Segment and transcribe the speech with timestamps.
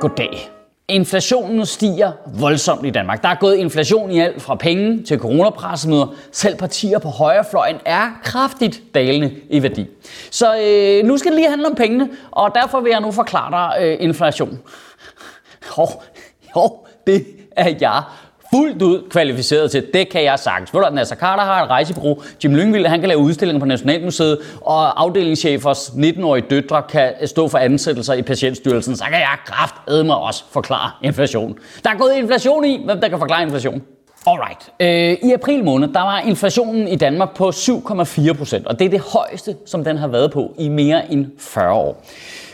[0.00, 0.50] Goddag.
[0.88, 3.22] Inflationen stiger voldsomt i Danmark.
[3.22, 6.14] Der er gået inflation i alt fra penge til coronapressemøder.
[6.32, 9.86] Selv partier på højrefløjen er kraftigt dalende i værdi.
[10.30, 13.50] Så øh, nu skal det lige handle om pengene, og derfor vil jeg nu forklare
[13.50, 14.58] dig øh, inflation.
[15.78, 15.88] Jo,
[16.56, 17.26] jo, det
[17.56, 18.02] er jeg
[18.54, 19.86] fuldt ud kvalificeret til.
[19.94, 20.74] Det kan jeg sagtens.
[20.74, 22.22] Ved du, Nasser Carter har et rejsebureau.
[22.44, 27.58] Jim Lyngvild, han kan lave udstillinger på Nationalmuseet, og afdelingschefers 19-årige døtre kan stå for
[27.58, 28.96] ansættelser i Patientstyrelsen.
[28.96, 31.58] Så kan jeg kraftedme også forklare inflation.
[31.84, 33.82] Der er gået inflation i, hvem der kan forklare inflation.
[34.26, 34.72] Alright.
[34.80, 38.88] Øh, I april måned, der var inflationen i Danmark på 7,4 procent, og det er
[38.90, 42.04] det højeste, som den har været på i mere end 40 år.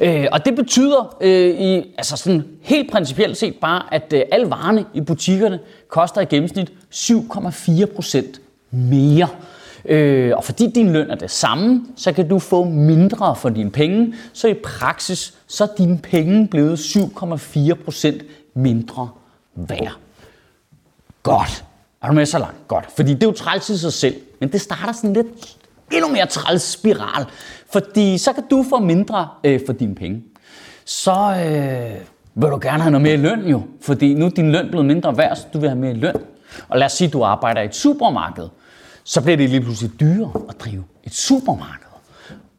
[0.00, 4.50] Øh, og det betyder øh, i, altså sådan helt principielt set bare, at øh, alle
[4.50, 9.28] varerne i butikkerne koster i gennemsnit 7,4 procent mere.
[9.84, 13.70] Øh, og fordi din løn er det samme, så kan du få mindre for dine
[13.70, 14.14] penge.
[14.32, 18.22] Så i praksis, så er dine penge blevet 7,4 procent
[18.54, 19.08] mindre
[19.54, 20.05] værd.
[21.26, 21.64] Godt.
[22.02, 22.68] Er du med så langt?
[22.68, 22.86] Godt.
[22.96, 24.14] Fordi det er jo træls i sig selv.
[24.40, 25.56] Men det starter sådan lidt
[25.92, 27.26] endnu mere træls spiral.
[27.72, 30.22] Fordi så kan du få mindre øh, for dine penge.
[30.84, 31.96] Så øh,
[32.34, 33.62] vil du gerne have noget mere i løn jo.
[33.80, 36.14] Fordi nu er din løn blevet mindre værd, så du vil have mere i løn.
[36.68, 38.48] Og lad os sige, at du arbejder i et supermarked.
[39.04, 41.86] Så bliver det lige pludselig dyrere at drive et supermarked.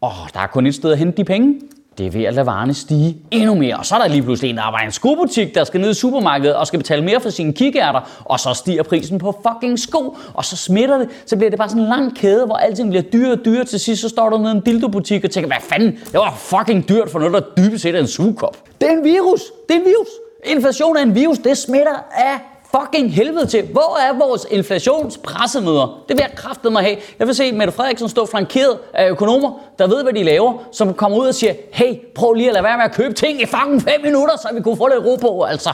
[0.00, 1.60] Og der er kun et sted at hente de penge.
[1.98, 3.76] Det er ved at lade varerne stige endnu mere.
[3.76, 5.90] Og så er der lige pludselig en, der arbejder i en skobutik, der skal ned
[5.90, 8.00] i supermarkedet og skal betale mere for sine kikærter.
[8.24, 10.16] Og så stiger prisen på fucking sko.
[10.34, 11.08] Og så smitter det.
[11.26, 13.64] Så bliver det bare sådan en lang kæde, hvor alting bliver dyrere og dyrere.
[13.64, 16.34] Til sidst så står du nede i en dildobutik og tænker, hvad fanden, det var
[16.38, 18.56] fucking dyrt for noget, der dybest set er en sugekop.
[18.80, 19.40] Det er en virus.
[19.68, 20.08] Det er en virus.
[20.44, 21.38] Inflation er en virus.
[21.38, 23.62] Det smitter af fucking helvede til.
[23.72, 26.04] Hvor er vores inflationspressemøder?
[26.08, 26.96] Det vil jeg kræfte mig have.
[27.18, 30.94] Jeg vil se Mette Frederiksen stå flankeret af økonomer, der ved, hvad de laver, som
[30.94, 33.46] kommer ud og siger, hey, prøv lige at lade være med at købe ting i
[33.46, 35.72] fucking 5 minutter, så vi kunne få lidt ro på, altså.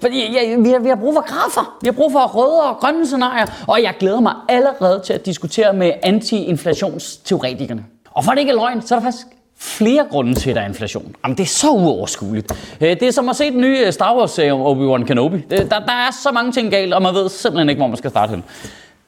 [0.00, 1.78] Fordi ja, vi, har, vi har brug for grafer.
[1.80, 3.46] Vi har brug for røde og grønne scenarier.
[3.68, 7.84] Og jeg glæder mig allerede til at diskutere med anti-inflationsteoretikerne.
[8.10, 9.26] Og for det ikke er løgn, så er der faktisk
[9.62, 11.14] flere grunde til, at der er inflation.
[11.24, 12.52] Jamen, det er så uoverskueligt.
[12.80, 15.36] Øh, det er som at se den nye øh, Star Wars-serie om Obi-Wan Kenobi.
[15.36, 17.96] Øh, der, der er så mange ting galt, og man ved simpelthen ikke, hvor man
[17.96, 18.44] skal starte hen.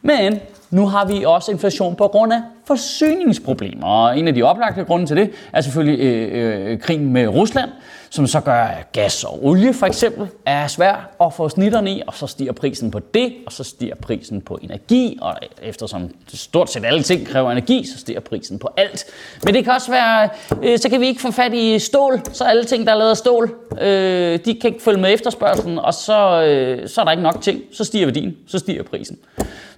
[0.03, 0.41] Men
[0.75, 3.87] nu har vi også inflation på grund af forsyningsproblemer.
[3.87, 7.71] Og en af de oplagte grunde til det er selvfølgelig øh, øh, krigen med Rusland,
[8.11, 12.15] som så gør, gas og olie for eksempel er svært at få snitterne i, og
[12.15, 16.85] så stiger prisen på det, og så stiger prisen på energi, og eftersom stort set
[16.85, 19.05] alle ting kræver energi, så stiger prisen på alt.
[19.45, 20.29] Men det kan også være,
[20.63, 23.11] øh, så kan vi ikke få fat i stål, så alle ting, der er lavet
[23.11, 27.13] af stål, øh, de kan ikke følge med efterspørgselen, og så, øh, så er der
[27.13, 29.19] ikke nok ting, så stiger værdien, så stiger prisen.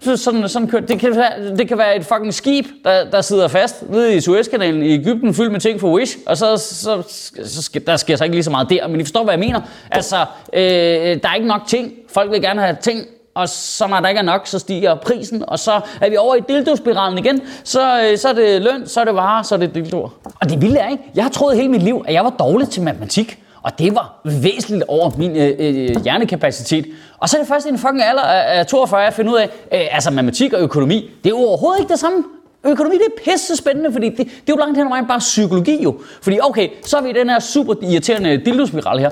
[0.01, 3.21] Så sådan, sådan kører, det, kan være, det kan være et fucking skib, der, der
[3.21, 7.03] sidder fast nede i Suezkanalen i Ægypten, fyldt med ting for Wish, og så, så,
[7.09, 9.41] så så der sker så ikke lige så meget der, men I forstår, hvad jeg
[9.41, 9.61] mener.
[9.91, 10.17] Altså,
[10.53, 11.93] øh, der er ikke nok ting.
[12.09, 15.45] Folk vil gerne have ting, og så når der ikke er nok, så stiger prisen,
[15.49, 17.41] og så er vi over i dildospiralen igen.
[17.65, 20.09] Så, øh, så er det løn, så er det varer, så er det dildoer.
[20.41, 22.69] Og det vilde er ikke, jeg har troet hele mit liv, at jeg var dårlig
[22.69, 23.39] til matematik.
[23.67, 26.87] Og det var væsentligt over min øh, øh, hjernekapacitet.
[27.19, 29.45] Og så er det først i en fucking alder af 42, jeg finder ud af,
[29.45, 32.25] øh, altså matematik og økonomi, det er jo overhovedet ikke det samme.
[32.65, 35.19] Økonomi, det er pisse spændende, fordi det, det er jo langt hen ad vejen bare
[35.19, 36.01] psykologi jo.
[36.23, 39.11] Fordi okay, så er vi i den her super irriterende dildospiral her.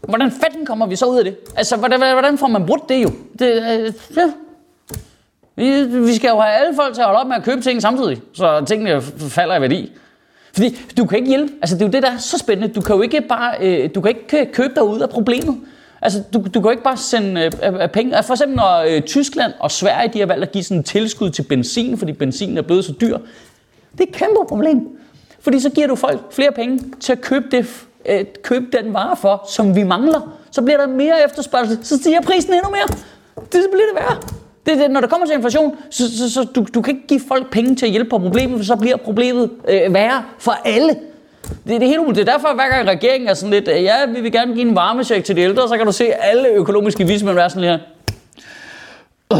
[0.00, 1.36] Hvordan fanden kommer vi så ud af det?
[1.56, 3.10] Altså, hvordan, hvordan får man brudt det jo?
[3.38, 4.32] Det, øh, ja.
[5.56, 7.82] vi, vi skal jo have alle folk til at holde op med at købe ting
[7.82, 9.92] samtidig, så tingene falder i værdi.
[10.54, 11.52] Fordi du kan ikke hjælpe.
[11.62, 12.74] Altså, det er jo det, der er så spændende.
[12.74, 15.60] Du kan jo ikke bare øh, du kan ikke øh, købe dig ud af problemet.
[16.02, 18.22] Altså, du, du kan jo ikke bare sende øh, øh, øh, penge.
[18.22, 21.30] For eksempel når øh, Tyskland og Sverige de har valgt at give sådan en tilskud
[21.30, 23.18] til benzin, fordi benzin er blevet så dyr.
[23.92, 24.88] Det er et kæmpe problem.
[25.40, 29.16] Fordi så giver du folk flere penge til at købe, det, øh, købe den vare
[29.16, 30.38] for, som vi mangler.
[30.50, 32.88] Så bliver der mere efterspørgsel, så stiger prisen endnu mere.
[33.36, 34.43] Det bliver det værre.
[34.66, 37.20] Det, det, når der kommer til inflation, så, så, så du, du kan ikke give
[37.28, 40.96] folk penge til at hjælpe på problemet, for så bliver problemet øh, værre for alle.
[41.66, 42.16] Det er det umuligt.
[42.16, 44.54] Det er derfor, at hver gang regeringen er sådan lidt, øh, ja, vi vil gerne
[44.54, 47.68] give en varmesjek til de ældre, så kan du se alle økonomiske vismænd være sådan
[47.68, 47.78] her.
[49.32, 49.38] Øh.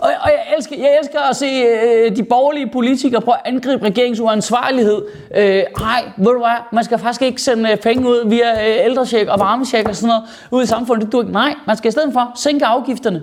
[0.00, 3.84] Og, og jeg, elsker, jeg elsker at se øh, de borgerlige politikere prøve at angribe
[3.84, 5.02] regeringens uansvarlighed.
[5.36, 8.84] Øh, ej, ved du hvad, man skal faktisk ikke sende øh, penge ud via øh,
[8.84, 11.06] ældresjek og varmesjek og sådan noget ud i samfundet.
[11.06, 11.32] Det du ikke.
[11.32, 13.22] Nej, man skal i stedet for sænke afgifterne.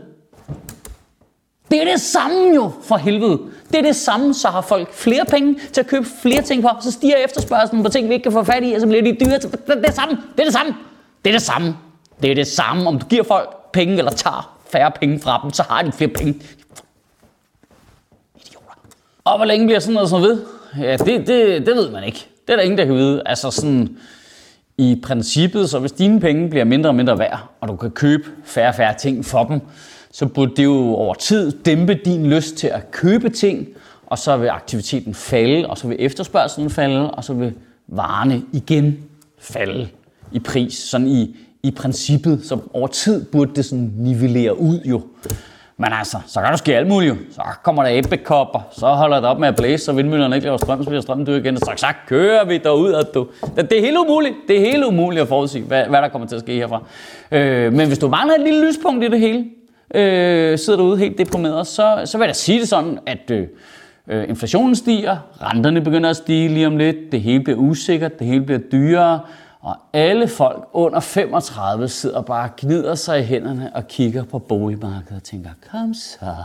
[1.72, 3.40] Det er det samme jo, for helvede.
[3.72, 6.78] Det er det samme, så har folk flere penge til at købe flere ting for,
[6.81, 9.18] så stiger efterspørgselen på ting, vi ikke kan få fat i, og så bliver de
[9.25, 9.38] dyre.
[9.40, 10.18] Det er det samme.
[10.36, 10.75] Det er det samme.
[11.25, 11.75] Det er det samme.
[12.22, 15.54] Det er det samme, om du giver folk penge eller tager færre penge fra dem,
[15.54, 16.34] så har de flere penge.
[18.36, 18.74] Idioter.
[19.24, 20.42] Og hvor længe bliver sådan noget så ved?
[20.80, 22.28] Ja, det, det, det ved man ikke.
[22.48, 23.22] Det er der ingen, der kan vide.
[23.25, 23.98] Altså sådan,
[24.78, 28.24] i princippet, så hvis dine penge bliver mindre og mindre værd, og du kan købe
[28.44, 29.62] færre og færre ting for dem,
[30.12, 33.68] så burde det jo over tid dæmpe din lyst til at købe ting,
[34.07, 37.54] og så vil aktiviteten falde, og så vil efterspørgselen falde, og så vil
[37.88, 38.98] varerne igen
[39.39, 39.88] falde
[40.31, 40.74] i pris.
[40.74, 45.01] Sådan i, i princippet, så over tid burde det sådan nivellere ud jo.
[45.80, 47.15] Men altså, så kan der ske alt muligt.
[47.31, 50.57] Så kommer der æbbekopper, så holder det op med at blæse, så vindmøllerne ikke laver
[50.57, 52.94] strøm, så bliver strømmen død igen, og så, så kører vi derud.
[52.94, 53.27] At du.
[53.56, 54.36] Det, det er helt umuligt.
[54.48, 56.83] Det er helt umuligt at forudsige, hvad, hvad der kommer til at ske herfra.
[57.31, 59.45] Øh, men hvis du mangler et lille lyspunkt i det hele,
[59.95, 63.48] øh, sidder derude helt deprimeret, så, så vil jeg da sige det sådan, at øh,
[64.07, 68.28] øh, inflationen stiger, renterne begynder at stige lige om lidt, det hele bliver usikkert, det
[68.28, 69.19] hele bliver dyrere,
[69.68, 74.39] og alle folk under 35 sidder bare og gnider sig i hænderne og kigger på
[74.39, 76.36] boligmarkedet og tænker, kom så,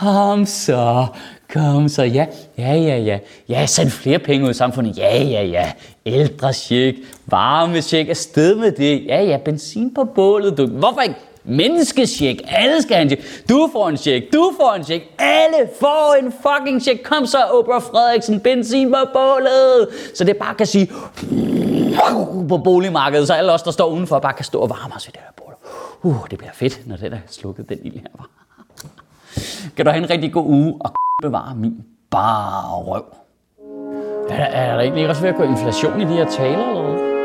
[0.00, 1.06] kom så,
[1.52, 2.26] kom så, ja,
[2.58, 5.72] ja, ja, ja, ja, send flere penge ud i samfundet, ja, ja, ja,
[6.06, 11.16] ældre check, varme check, afsted med det, ja, ja, benzin på bålet, du, hvorfor ikke?
[11.46, 12.40] Menneskesjek.
[12.46, 13.48] Alle skal have en check.
[13.48, 14.32] Du får en check.
[14.32, 15.02] Du får en check.
[15.18, 17.04] Alle får en fucking check.
[17.04, 18.40] Kom så, Oprah Frederiksen.
[18.40, 19.88] Benzin på bålet.
[20.14, 20.90] Så det bare kan sige
[22.48, 25.10] på boligmarkedet, så alle os, der står udenfor, bare kan stå og varme os i
[25.10, 25.54] det her bål.
[26.02, 28.28] Uh, det bliver fedt, når det der er slukket den ild her.
[29.76, 33.04] kan du have en rigtig god uge og bevare min bare røv.
[34.28, 36.82] Er er der ikke lige også ved at gå inflation i de her taler eller
[36.82, 37.15] hvad?